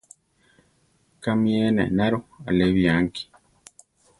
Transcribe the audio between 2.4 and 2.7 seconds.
alé